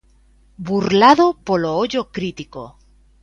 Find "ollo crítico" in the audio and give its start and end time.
1.83-2.63